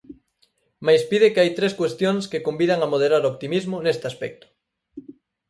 Mais 0.85 1.01
pide 1.09 1.31
que 1.33 1.41
hai 1.41 1.51
tres 1.57 1.73
cuestións 1.81 2.23
que 2.31 2.45
convidan 2.47 2.79
a 2.81 2.89
moderar 2.93 3.21
o 3.23 3.31
optimismo 3.33 3.75
neste 3.85 4.05
aspecto. 4.11 4.45